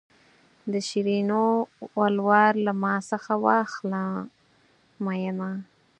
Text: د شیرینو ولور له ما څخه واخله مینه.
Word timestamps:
د 0.71 0.73
شیرینو 0.87 1.43
ولور 1.99 2.51
له 2.65 2.73
ما 2.81 2.95
څخه 3.09 3.31
واخله 3.45 4.03
مینه. 5.05 5.49